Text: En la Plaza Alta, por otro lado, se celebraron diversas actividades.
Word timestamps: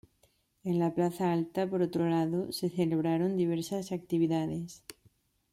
En 0.63 0.79
la 0.79 0.95
Plaza 0.95 1.31
Alta, 1.31 1.67
por 1.69 1.83
otro 1.83 2.09
lado, 2.09 2.51
se 2.51 2.71
celebraron 2.71 3.37
diversas 3.37 3.91
actividades. 3.91 4.81